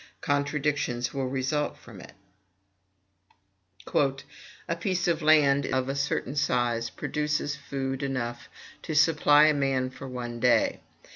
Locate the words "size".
6.35-6.89